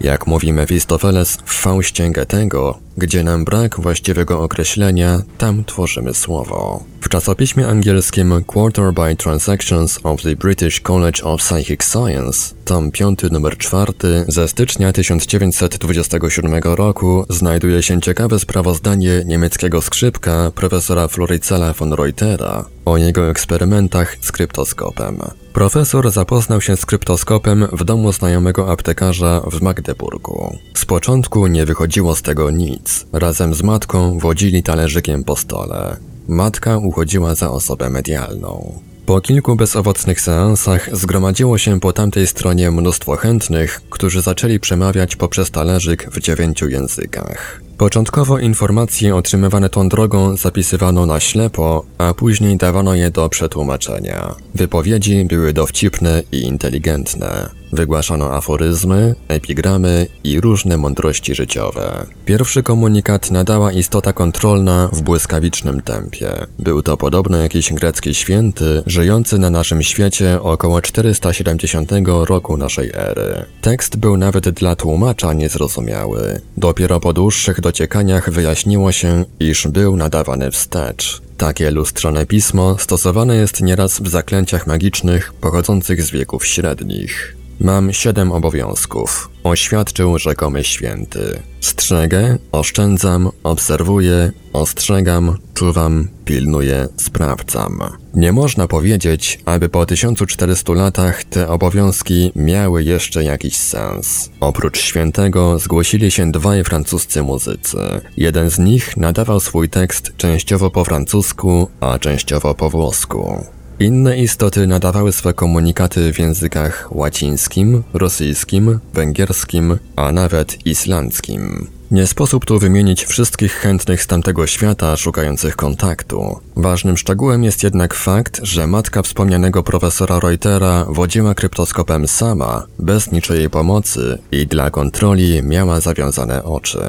Jak 0.00 0.26
mówi 0.26 0.52
Mephistopheles 0.52 1.38
w 1.44 1.52
Faustie 1.54 2.10
Goethego, 2.10 2.78
gdzie 2.96 3.22
nam 3.22 3.44
brak 3.44 3.80
właściwego 3.80 4.42
określenia, 4.42 5.22
tam 5.38 5.64
tworzymy 5.64 6.14
słowo. 6.14 6.93
Czasopiśmie 7.14 7.68
angielskim 7.68 8.44
Quarter 8.46 8.92
by 8.92 9.16
Transactions 9.16 10.00
of 10.04 10.22
the 10.22 10.36
British 10.36 10.80
College 10.80 11.22
of 11.24 11.40
Psychic 11.40 11.84
Science, 11.84 12.54
tom 12.64 12.90
5 12.90 13.22
numer 13.30 13.58
4 13.58 13.92
ze 14.28 14.48
stycznia 14.48 14.92
1927 14.92 16.62
roku 16.62 17.24
znajduje 17.28 17.82
się 17.82 18.00
ciekawe 18.00 18.38
sprawozdanie 18.38 19.22
niemieckiego 19.26 19.82
skrzypka 19.82 20.50
profesora 20.54 21.08
Floricela 21.08 21.72
von 21.72 21.92
Reutera 21.92 22.64
o 22.84 22.96
jego 22.96 23.30
eksperymentach 23.30 24.16
z 24.20 24.32
kryptoskopem. 24.32 25.18
Profesor 25.52 26.10
zapoznał 26.10 26.60
się 26.60 26.76
z 26.76 26.86
kryptoskopem 26.86 27.66
w 27.72 27.84
domu 27.84 28.12
znajomego 28.12 28.72
aptekarza 28.72 29.40
w 29.40 29.62
Magdeburgu. 29.62 30.58
Z 30.74 30.84
początku 30.84 31.46
nie 31.46 31.64
wychodziło 31.64 32.16
z 32.16 32.22
tego 32.22 32.50
nic. 32.50 33.06
Razem 33.12 33.54
z 33.54 33.62
matką 33.62 34.18
wodzili 34.18 34.62
talerzykiem 34.62 35.24
po 35.24 35.36
stole. 35.36 36.13
Matka 36.28 36.78
uchodziła 36.78 37.34
za 37.34 37.50
osobę 37.50 37.90
medialną. 37.90 38.80
Po 39.06 39.20
kilku 39.20 39.56
bezowocnych 39.56 40.20
seansach 40.20 40.96
zgromadziło 40.96 41.58
się 41.58 41.80
po 41.80 41.92
tamtej 41.92 42.26
stronie 42.26 42.70
mnóstwo 42.70 43.16
chętnych, 43.16 43.80
którzy 43.90 44.22
zaczęli 44.22 44.60
przemawiać 44.60 45.16
poprzez 45.16 45.50
talerzyk 45.50 46.10
w 46.10 46.20
dziewięciu 46.20 46.68
językach. 46.68 47.62
Początkowo 47.78 48.38
informacje 48.38 49.16
otrzymywane 49.16 49.68
tą 49.68 49.88
drogą 49.88 50.36
zapisywano 50.36 51.06
na 51.06 51.20
ślepo, 51.20 51.84
a 51.98 52.14
później 52.14 52.56
dawano 52.56 52.94
je 52.94 53.10
do 53.10 53.28
przetłumaczenia. 53.28 54.34
Wypowiedzi 54.54 55.24
były 55.24 55.52
dowcipne 55.52 56.22
i 56.32 56.40
inteligentne. 56.40 57.50
Wygłaszano 57.74 58.32
aforyzmy, 58.34 59.14
epigramy 59.28 60.06
i 60.24 60.40
różne 60.40 60.76
mądrości 60.76 61.34
życiowe. 61.34 62.06
Pierwszy 62.24 62.62
komunikat 62.62 63.30
nadała 63.30 63.72
istota 63.72 64.12
kontrolna 64.12 64.88
w 64.92 65.02
błyskawicznym 65.02 65.82
tempie. 65.82 66.32
Był 66.58 66.82
to 66.82 66.96
podobno 66.96 67.36
jakiś 67.36 67.72
grecki 67.72 68.14
święty, 68.14 68.82
żyjący 68.86 69.38
na 69.38 69.50
naszym 69.50 69.82
świecie 69.82 70.42
około 70.42 70.82
470 70.82 71.92
roku 72.06 72.56
naszej 72.56 72.90
ery. 72.94 73.44
Tekst 73.60 73.96
był 73.96 74.16
nawet 74.16 74.48
dla 74.48 74.76
tłumacza 74.76 75.32
niezrozumiały. 75.32 76.40
Dopiero 76.56 77.00
po 77.00 77.12
dłuższych 77.12 77.60
dociekaniach 77.64 78.30
wyjaśniło 78.30 78.92
się, 78.92 79.24
iż 79.40 79.66
był 79.66 79.96
nadawany 79.96 80.50
wstecz. 80.50 81.22
Takie 81.36 81.70
lustrzane 81.70 82.26
pismo 82.26 82.76
stosowane 82.78 83.36
jest 83.36 83.60
nieraz 83.60 84.00
w 84.00 84.08
zaklęciach 84.08 84.66
magicznych 84.66 85.32
pochodzących 85.32 86.02
z 86.02 86.10
wieków 86.10 86.46
średnich. 86.46 87.36
Mam 87.60 87.92
siedem 87.92 88.32
obowiązków, 88.32 89.30
oświadczył 89.44 90.18
rzekomy 90.18 90.64
święty. 90.64 91.42
Strzegę, 91.60 92.38
oszczędzam, 92.52 93.30
obserwuję, 93.42 94.32
ostrzegam, 94.52 95.38
czuwam, 95.54 96.08
pilnuję, 96.24 96.88
sprawdzam. 96.96 97.78
Nie 98.14 98.32
można 98.32 98.66
powiedzieć, 98.68 99.40
aby 99.44 99.68
po 99.68 99.86
1400 99.86 100.72
latach 100.72 101.24
te 101.24 101.48
obowiązki 101.48 102.32
miały 102.36 102.84
jeszcze 102.84 103.24
jakiś 103.24 103.56
sens. 103.56 104.30
Oprócz 104.40 104.78
świętego 104.78 105.58
zgłosili 105.58 106.10
się 106.10 106.32
dwaj 106.32 106.64
francuscy 106.64 107.22
muzycy. 107.22 107.78
Jeden 108.16 108.50
z 108.50 108.58
nich 108.58 108.96
nadawał 108.96 109.40
swój 109.40 109.68
tekst 109.68 110.12
częściowo 110.16 110.70
po 110.70 110.84
francusku, 110.84 111.68
a 111.80 111.98
częściowo 111.98 112.54
po 112.54 112.70
włosku. 112.70 113.44
Inne 113.80 114.18
istoty 114.18 114.66
nadawały 114.66 115.12
swe 115.12 115.34
komunikaty 115.34 116.12
w 116.12 116.18
językach 116.18 116.88
łacińskim, 116.90 117.82
rosyjskim, 117.94 118.78
węgierskim, 118.94 119.78
a 119.96 120.12
nawet 120.12 120.66
islandzkim. 120.66 121.66
Nie 121.90 122.06
sposób 122.06 122.44
tu 122.44 122.58
wymienić 122.58 123.04
wszystkich 123.04 123.52
chętnych 123.52 124.02
z 124.02 124.06
tamtego 124.06 124.46
świata 124.46 124.96
szukających 124.96 125.56
kontaktu. 125.56 126.38
Ważnym 126.56 126.96
szczegółem 126.96 127.44
jest 127.44 127.62
jednak 127.62 127.94
fakt, 127.94 128.40
że 128.42 128.66
matka 128.66 129.02
wspomnianego 129.02 129.62
profesora 129.62 130.20
Reutera 130.20 130.84
wodziła 130.88 131.34
kryptoskopem 131.34 132.08
sama, 132.08 132.66
bez 132.78 133.12
niczyjej 133.12 133.50
pomocy 133.50 134.18
i 134.32 134.46
dla 134.46 134.70
kontroli 134.70 135.42
miała 135.42 135.80
zawiązane 135.80 136.44
oczy. 136.44 136.80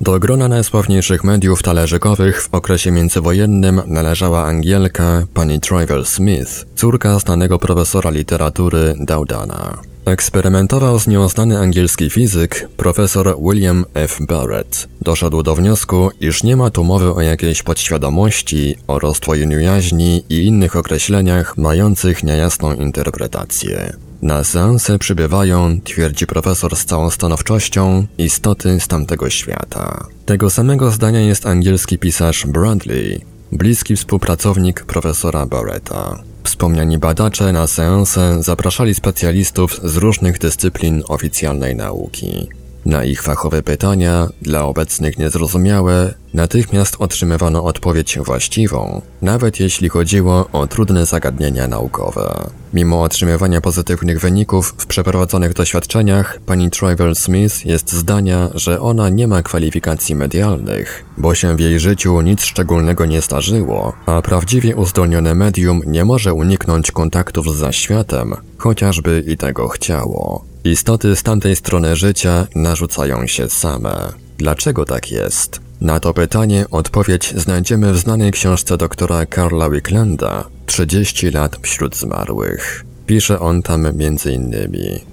Do 0.00 0.18
grona 0.18 0.48
najsławniejszych 0.48 1.24
mediów 1.24 1.62
talerzykowych 1.62 2.42
w 2.42 2.54
okresie 2.54 2.90
międzywojennym 2.90 3.82
należała 3.86 4.44
Angielka 4.44 5.26
pani 5.34 5.60
Trevor 5.60 6.06
Smith, 6.06 6.66
córka 6.76 7.18
znanego 7.18 7.58
profesora 7.58 8.10
literatury 8.10 8.94
Daudana. 8.98 9.93
Eksperymentował 10.04 10.98
z 10.98 11.06
nią 11.06 11.28
znany 11.28 11.58
angielski 11.58 12.10
fizyk, 12.10 12.68
profesor 12.76 13.36
William 13.42 13.84
F. 13.94 14.18
Barrett. 14.20 14.88
Doszedł 15.00 15.42
do 15.42 15.54
wniosku, 15.54 16.10
iż 16.20 16.42
nie 16.42 16.56
ma 16.56 16.70
tu 16.70 16.84
mowy 16.84 17.14
o 17.14 17.20
jakiejś 17.20 17.62
podświadomości, 17.62 18.76
o 18.86 18.98
roztwojeniu 18.98 19.60
jaźni 19.60 20.24
i 20.28 20.46
innych 20.46 20.76
określeniach 20.76 21.56
mających 21.56 22.24
niejasną 22.24 22.74
interpretację. 22.74 23.96
Na 24.22 24.44
seanse 24.44 24.98
przybywają, 24.98 25.80
twierdzi 25.84 26.26
profesor 26.26 26.76
z 26.76 26.84
całą 26.84 27.10
stanowczością, 27.10 28.06
istoty 28.18 28.80
z 28.80 28.88
tamtego 28.88 29.30
świata. 29.30 30.06
Tego 30.26 30.50
samego 30.50 30.90
zdania 30.90 31.20
jest 31.20 31.46
angielski 31.46 31.98
pisarz 31.98 32.46
Bradley, 32.46 33.20
bliski 33.52 33.96
współpracownik 33.96 34.84
profesora 34.84 35.46
Barretta. 35.46 36.33
Wspomniani 36.44 36.98
badacze 36.98 37.52
na 37.52 37.66
seanse 37.66 38.42
zapraszali 38.42 38.94
specjalistów 38.94 39.80
z 39.84 39.96
różnych 39.96 40.38
dyscyplin 40.38 41.02
oficjalnej 41.08 41.76
nauki. 41.76 42.48
Na 42.84 43.04
ich 43.04 43.22
fachowe 43.22 43.62
pytania, 43.62 44.28
dla 44.42 44.64
obecnych 44.64 45.18
niezrozumiałe, 45.18 46.14
natychmiast 46.34 46.96
otrzymywano 46.98 47.64
odpowiedź 47.64 48.18
właściwą, 48.18 49.02
nawet 49.22 49.60
jeśli 49.60 49.88
chodziło 49.88 50.48
o 50.52 50.66
trudne 50.66 51.06
zagadnienia 51.06 51.68
naukowe. 51.68 52.50
Mimo 52.74 53.02
otrzymywania 53.02 53.60
pozytywnych 53.60 54.20
wyników 54.20 54.74
w 54.78 54.86
przeprowadzonych 54.86 55.52
doświadczeniach, 55.54 56.38
pani 56.46 56.70
Trevor 56.70 57.16
Smith 57.16 57.66
jest 57.66 57.92
zdania, 57.92 58.50
że 58.54 58.80
ona 58.80 59.08
nie 59.08 59.28
ma 59.28 59.42
kwalifikacji 59.42 60.14
medialnych, 60.14 61.04
bo 61.18 61.34
się 61.34 61.56
w 61.56 61.60
jej 61.60 61.80
życiu 61.80 62.20
nic 62.20 62.44
szczególnego 62.44 63.06
nie 63.06 63.20
zdarzyło, 63.20 63.92
a 64.06 64.22
prawdziwie 64.22 64.76
uzdolnione 64.76 65.34
medium 65.34 65.80
nie 65.86 66.04
może 66.04 66.34
uniknąć 66.34 66.90
kontaktów 66.90 67.56
z 67.56 67.58
zaświatem, 67.58 68.34
chociażby 68.58 69.24
i 69.26 69.36
tego 69.36 69.68
chciało. 69.68 70.53
Istoty 70.64 71.16
z 71.16 71.22
tamtej 71.22 71.56
strony 71.56 71.96
życia 71.96 72.46
narzucają 72.54 73.26
się 73.26 73.48
same. 73.48 74.12
Dlaczego 74.38 74.84
tak 74.84 75.10
jest? 75.10 75.60
Na 75.80 76.00
to 76.00 76.14
pytanie 76.14 76.66
odpowiedź 76.70 77.34
znajdziemy 77.36 77.92
w 77.92 77.98
znanej 77.98 78.32
książce 78.32 78.76
doktora 78.76 79.26
Karla 79.26 79.70
Wicklanda 79.70 80.44
30 80.66 81.30
lat 81.30 81.56
wśród 81.62 81.96
zmarłych. 81.96 82.84
Pisze 83.06 83.40
on 83.40 83.62
tam 83.62 83.86
m.in. 83.86 84.54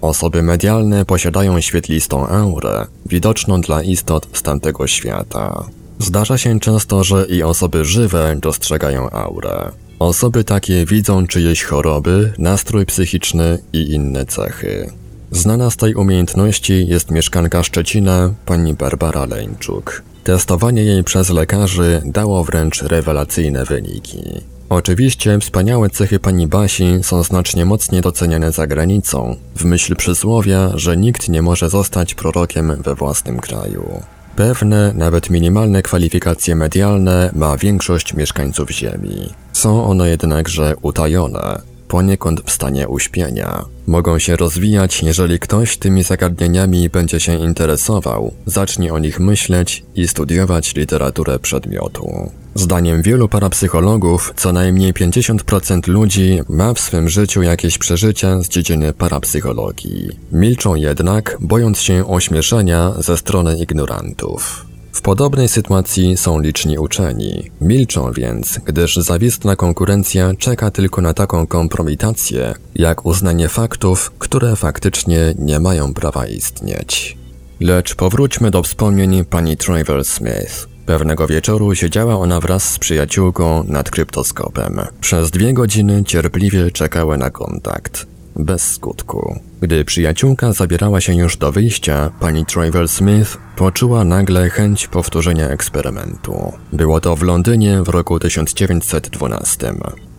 Osoby 0.01 0.43
medialne 0.43 1.05
posiadają 1.05 1.61
świetlistą 1.61 2.27
aurę, 2.27 2.87
widoczną 3.05 3.61
dla 3.61 3.83
istot 3.83 4.27
z 4.33 4.41
tamtego 4.41 4.87
świata. 4.87 5.65
Zdarza 5.99 6.37
się 6.37 6.59
często, 6.59 7.03
że 7.03 7.25
i 7.25 7.43
osoby 7.43 7.85
żywe 7.85 8.35
dostrzegają 8.41 9.09
aurę. 9.09 9.71
Osoby 9.99 10.43
takie 10.43 10.85
widzą 10.85 11.27
czyjeś 11.27 11.63
choroby, 11.63 12.33
nastrój 12.37 12.85
psychiczny 12.85 13.59
i 13.73 13.91
inne 13.91 14.25
cechy. 14.25 15.00
Znana 15.31 15.69
z 15.69 15.77
tej 15.77 15.95
umiejętności 15.95 16.87
jest 16.87 17.11
mieszkanka 17.11 17.63
Szczecina, 17.63 18.33
pani 18.45 18.73
Barbara 18.73 19.25
Leńczuk. 19.25 20.03
Testowanie 20.23 20.83
jej 20.83 21.03
przez 21.03 21.29
lekarzy 21.29 22.01
dało 22.05 22.43
wręcz 22.43 22.81
rewelacyjne 22.81 23.65
wyniki. 23.65 24.23
Oczywiście 24.69 25.39
wspaniałe 25.39 25.89
cechy 25.89 26.19
pani 26.19 26.47
Basi 26.47 26.99
są 27.01 27.23
znacznie 27.23 27.65
mocniej 27.65 28.01
doceniane 28.01 28.51
za 28.51 28.67
granicą, 28.67 29.35
w 29.55 29.65
myśl 29.65 29.95
przysłowia, 29.95 30.71
że 30.75 30.97
nikt 30.97 31.29
nie 31.29 31.41
może 31.41 31.69
zostać 31.69 32.15
prorokiem 32.15 32.81
we 32.83 32.95
własnym 32.95 33.39
kraju. 33.39 34.01
Pewne, 34.35 34.93
nawet 34.95 35.29
minimalne 35.29 35.81
kwalifikacje 35.81 36.55
medialne 36.55 37.29
ma 37.33 37.57
większość 37.57 38.13
mieszkańców 38.13 38.69
Ziemi. 38.69 39.29
Są 39.53 39.85
one 39.85 40.09
jednakże 40.09 40.75
utajone, 40.81 41.61
poniekąd 41.91 42.41
w 42.45 42.51
stanie 42.51 42.87
uśpienia. 42.87 43.65
Mogą 43.87 44.19
się 44.19 44.35
rozwijać, 44.35 45.03
jeżeli 45.03 45.39
ktoś 45.39 45.77
tymi 45.77 46.03
zagadnieniami 46.03 46.89
będzie 46.89 47.19
się 47.19 47.35
interesował, 47.35 48.33
zacznie 48.45 48.93
o 48.93 48.99
nich 48.99 49.19
myśleć 49.19 49.83
i 49.95 50.07
studiować 50.07 50.75
literaturę 50.75 51.39
przedmiotu. 51.39 52.31
Zdaniem 52.55 53.01
wielu 53.01 53.27
parapsychologów, 53.27 54.33
co 54.35 54.53
najmniej 54.53 54.93
50% 54.93 55.87
ludzi 55.87 56.39
ma 56.49 56.73
w 56.73 56.79
swym 56.79 57.09
życiu 57.09 57.41
jakieś 57.41 57.77
przeżycia 57.77 58.41
z 58.41 58.49
dziedziny 58.49 58.93
parapsychologii. 58.93 60.09
Milczą 60.31 60.75
jednak, 60.75 61.37
bojąc 61.41 61.79
się 61.79 62.07
ośmieszenia 62.07 62.93
ze 62.99 63.17
strony 63.17 63.57
ignorantów. 63.57 64.70
W 64.93 65.01
podobnej 65.01 65.47
sytuacji 65.47 66.17
są 66.17 66.39
liczni 66.39 66.77
uczeni. 66.77 67.51
Milczą 67.61 68.11
więc, 68.11 68.59
gdyż 68.65 68.95
zawistna 68.95 69.55
konkurencja 69.55 70.31
czeka 70.37 70.71
tylko 70.71 71.01
na 71.01 71.13
taką 71.13 71.47
kompromitację, 71.47 72.53
jak 72.75 73.05
uznanie 73.05 73.49
faktów, 73.49 74.11
które 74.19 74.55
faktycznie 74.55 75.33
nie 75.39 75.59
mają 75.59 75.93
prawa 75.93 76.27
istnieć. 76.27 77.17
Lecz 77.59 77.95
powróćmy 77.95 78.51
do 78.51 78.63
wspomnień 78.63 79.25
pani 79.25 79.57
Trevor 79.57 80.05
Smith. 80.05 80.67
Pewnego 80.85 81.27
wieczoru 81.27 81.75
siedziała 81.75 82.15
ona 82.15 82.39
wraz 82.39 82.69
z 82.69 82.79
przyjaciółką 82.79 83.63
nad 83.63 83.89
kryptoskopem. 83.89 84.81
Przez 85.01 85.31
dwie 85.31 85.53
godziny 85.53 86.03
cierpliwie 86.03 86.71
czekały 86.71 87.17
na 87.17 87.29
kontakt 87.29 88.07
bez 88.35 88.71
skutku. 88.71 89.39
Gdy 89.61 89.85
przyjaciółka 89.85 90.53
zabierała 90.53 91.01
się 91.01 91.13
już 91.13 91.37
do 91.37 91.51
wyjścia, 91.51 92.11
pani 92.19 92.45
Trevor 92.45 92.89
Smith 92.89 93.37
poczuła 93.55 94.03
nagle 94.03 94.49
chęć 94.49 94.87
powtórzenia 94.87 95.49
eksperymentu. 95.49 96.53
Było 96.73 96.99
to 96.99 97.15
w 97.15 97.23
Londynie 97.23 97.83
w 97.83 97.89
roku 97.89 98.19
1912. 98.19 99.73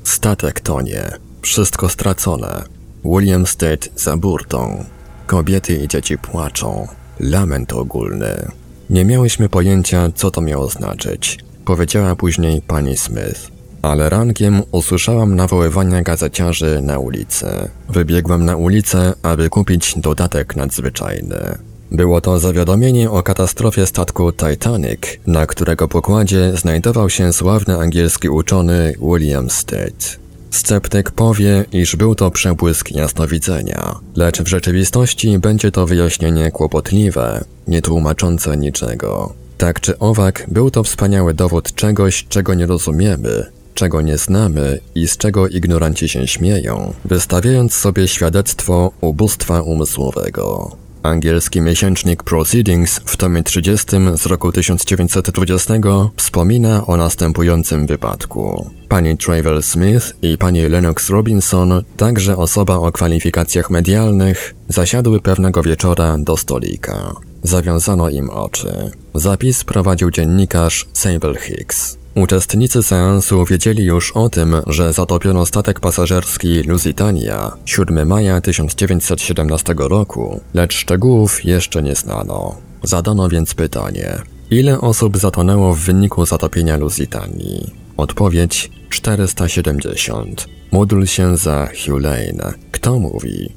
Statek 0.05 0.61
tonie. 0.61 1.11
Wszystko 1.42 1.88
stracone. 1.88 2.62
William 3.05 3.46
State 3.46 3.88
za 3.96 4.16
burtą. 4.16 4.85
Kobiety 5.27 5.75
i 5.75 5.88
dzieci 5.88 6.18
płaczą. 6.18 6.88
Lament 7.20 7.72
ogólny. 7.72 8.48
Nie 8.90 9.05
miałyśmy 9.05 9.48
pojęcia, 9.48 10.09
co 10.14 10.31
to 10.31 10.40
miało 10.40 10.68
znaczyć, 10.68 11.38
powiedziała 11.64 12.16
później 12.16 12.62
pani 12.62 12.96
Smith 12.96 13.52
ale 13.83 14.09
rankiem 14.09 14.62
usłyszałam 14.71 15.35
nawoływania 15.35 16.03
gazeciarzy 16.03 16.81
na 16.83 16.99
ulicy. 16.99 17.47
Wybiegłam 17.88 18.45
na 18.45 18.57
ulicę, 18.57 19.14
aby 19.23 19.49
kupić 19.49 19.95
dodatek 19.97 20.57
nadzwyczajny. 20.57 21.59
Było 21.90 22.21
to 22.21 22.38
zawiadomienie 22.38 23.11
o 23.11 23.23
katastrofie 23.23 23.87
statku 23.87 24.33
Titanic, 24.33 25.01
na 25.27 25.47
którego 25.47 25.88
pokładzie 25.88 26.53
znajdował 26.57 27.11
się 27.11 27.33
sławny 27.33 27.79
angielski 27.79 28.29
uczony 28.29 28.95
William 29.01 29.51
State. 29.51 30.23
Sceptyk 30.51 31.11
powie, 31.11 31.64
iż 31.73 31.97
był 31.97 32.14
to 32.14 32.31
przebłysk 32.31 32.90
jasnowidzenia, 32.90 33.95
lecz 34.16 34.42
w 34.42 34.49
rzeczywistości 34.49 35.38
będzie 35.38 35.71
to 35.71 35.87
wyjaśnienie 35.87 36.51
kłopotliwe, 36.51 37.45
nie 37.68 37.83
tłumaczące 37.83 38.57
niczego. 38.57 39.33
Tak 39.59 39.81
czy 39.81 39.99
owak, 39.99 40.47
był 40.49 40.71
to 40.71 40.83
wspaniały 40.83 41.35
dowód 41.35 41.75
czegoś, 41.75 42.27
czego 42.29 42.55
nie 42.55 42.66
rozumiemy, 42.66 43.47
czego 43.83 44.01
nie 44.01 44.18
znamy 44.18 44.79
i 44.95 45.09
z 45.09 45.16
czego 45.16 45.49
ignoranci 45.49 46.09
się 46.09 46.27
śmieją, 46.27 46.92
wystawiając 47.05 47.75
sobie 47.75 48.09
świadectwo 48.09 48.92
ubóstwa 49.01 49.62
umysłowego. 49.62 50.77
Angielski 51.03 51.61
miesięcznik 51.61 52.23
Proceedings 52.23 53.01
w 53.07 53.16
tomie 53.16 53.42
30 53.42 53.87
z 54.14 54.27
roku 54.27 54.53
1920 54.53 55.75
wspomina 56.16 56.87
o 56.87 56.97
następującym 56.97 57.87
wypadku. 57.87 58.71
Pani 58.88 59.18
Trevor 59.18 59.62
Smith 59.62 60.12
i 60.23 60.38
pani 60.38 60.62
Lennox 60.68 61.11
Robinson, 61.11 61.83
także 61.97 62.37
osoba 62.37 62.77
o 62.77 62.92
kwalifikacjach 62.92 63.71
medialnych, 63.71 64.55
zasiadły 64.68 65.21
pewnego 65.21 65.62
wieczora 65.62 66.16
do 66.18 66.37
stolika. 66.37 67.12
Zawiązano 67.42 68.11
im 68.11 68.31
oczy. 68.31 68.90
Zapis 69.14 69.64
prowadził 69.64 70.11
dziennikarz 70.11 70.88
Sable 70.92 71.35
Hicks. 71.40 72.02
Uczestnicy 72.14 72.83
seansu 72.83 73.44
wiedzieli 73.44 73.85
już 73.85 74.12
o 74.12 74.29
tym, 74.29 74.57
że 74.66 74.92
zatopiono 74.92 75.46
statek 75.46 75.81
pasażerski 75.81 76.62
Lusitania 76.62 77.53
7 77.64 78.09
maja 78.09 78.40
1917 78.40 79.75
roku, 79.79 80.40
lecz 80.55 80.75
szczegółów 80.75 81.44
jeszcze 81.44 81.83
nie 81.83 81.94
znano. 81.94 82.57
Zadano 82.83 83.29
więc 83.29 83.55
pytanie, 83.55 84.18
ile 84.51 84.81
osób 84.81 85.16
zatonęło 85.16 85.75
w 85.75 85.79
wyniku 85.79 86.27
zatopienia 86.27 86.77
Lusitanii? 86.77 87.70
Odpowiedź 87.96 88.70
470. 88.90 90.48
Módl 90.72 91.05
się 91.05 91.37
za 91.37 91.68
Hugh 91.87 92.01
Lane. 92.01 92.55
Kto 92.72 92.98
mówi? 92.98 93.53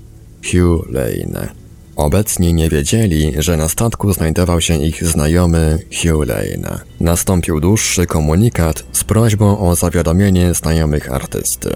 Hugh 0.51 0.89
Lane. 0.89 1.64
Obecni 1.95 2.53
nie 2.53 2.69
wiedzieli, 2.69 3.33
że 3.37 3.57
na 3.57 3.69
statku 3.69 4.13
znajdował 4.13 4.61
się 4.61 4.77
ich 4.77 5.03
znajomy 5.03 5.79
Hugh 6.01 6.27
Lane. 6.27 6.79
Nastąpił 6.99 7.59
dłuższy 7.59 8.05
komunikat 8.05 8.83
z 8.91 9.03
prośbą 9.03 9.59
o 9.59 9.75
zawiadomienie 9.75 10.53
znajomych 10.53 11.11
artysty. 11.11 11.69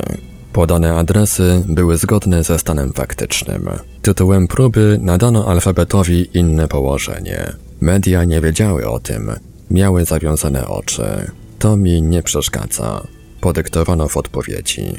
Podane 0.54 0.96
adresy 0.96 1.64
były 1.68 1.98
zgodne 1.98 2.44
ze 2.44 2.60
stanem 2.60 2.94
faktycznym. 2.94 3.70
Tytułem 4.02 4.48
próby 4.48 5.00
nadano 5.02 5.48
alfabetowi 5.48 6.30
inne 6.34 6.68
położenie. 6.68 7.54
Media 7.82 8.24
nie 8.24 8.42
wiedziały 8.42 8.90
o 8.90 9.00
tym. 9.00 9.32
Miały 9.72 10.06
zawiązane 10.06 10.68
oczy. 10.68 11.32
To 11.60 11.78
mi 11.78 12.02
nie 12.02 12.24
przeszkadza. 12.24 13.08
Podyktowano 13.42 14.08
w 14.08 14.18
odpowiedzi. 14.18 14.96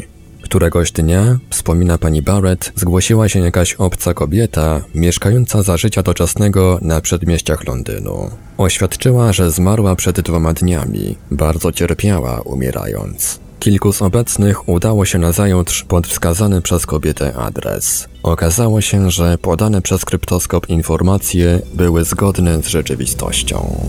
Któregoś 0.50 0.92
dnia, 0.92 1.38
wspomina 1.50 1.98
pani 1.98 2.22
Barrett, 2.22 2.72
zgłosiła 2.76 3.28
się 3.28 3.40
jakaś 3.40 3.74
obca 3.74 4.14
kobieta, 4.14 4.80
mieszkająca 4.94 5.62
za 5.62 5.76
życia 5.76 6.02
doczesnego 6.02 6.78
na 6.82 7.00
przedmieściach 7.00 7.66
Londynu. 7.66 8.30
Oświadczyła, 8.58 9.32
że 9.32 9.50
zmarła 9.50 9.96
przed 9.96 10.20
dwoma 10.20 10.52
dniami, 10.52 11.16
bardzo 11.30 11.72
cierpiała, 11.72 12.40
umierając. 12.40 13.40
Kilku 13.60 13.92
z 13.92 14.02
obecnych 14.02 14.68
udało 14.68 15.04
się 15.04 15.18
nazajutrz 15.18 15.84
pod 15.84 16.06
wskazany 16.06 16.62
przez 16.62 16.86
kobietę 16.86 17.34
adres. 17.34 18.08
Okazało 18.22 18.80
się, 18.80 19.10
że 19.10 19.38
podane 19.38 19.82
przez 19.82 20.04
kryptoskop 20.04 20.68
informacje 20.68 21.62
były 21.74 22.04
zgodne 22.04 22.62
z 22.62 22.66
rzeczywistością. 22.66 23.80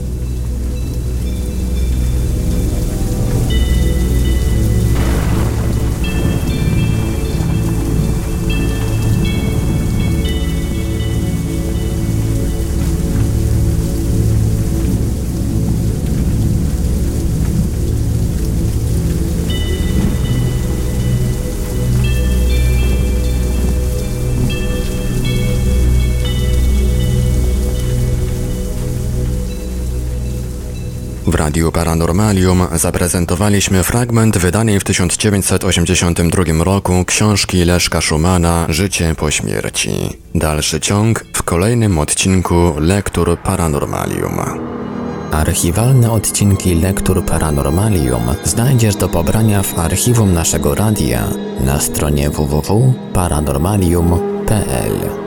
W 31.32 31.36
Radiu 31.36 31.72
Paranormalium 31.72 32.67
zaprezentowaliśmy 32.76 33.84
fragment 33.84 34.38
wydanej 34.38 34.80
w 34.80 34.84
1982 34.84 36.63
roku 36.63 37.06
książki 37.06 37.65
Leszka 37.65 38.02
Szumana 38.02 38.65
Życie 38.70 39.15
po 39.17 39.32
śmierci. 39.32 40.17
Dalszy 40.36 40.80
ciąg 40.80 41.26
w 41.34 41.44
kolejnym 41.44 42.00
odcinku 42.00 42.74
Lektur 42.78 43.39
Paranormalium. 43.39 44.39
Archiwalne 45.32 46.12
odcinki 46.12 46.76
Lektur 46.76 47.26
Paranormalium 47.26 48.24
znajdziesz 48.44 48.96
do 48.96 49.10
pobrania 49.10 49.63
w 49.63 49.80
archiwum 49.80 50.34
naszego 50.34 50.76
radia 50.76 51.28
na 51.65 51.80
stronie 51.80 52.30
www.paranormalium.pl. 52.30 55.21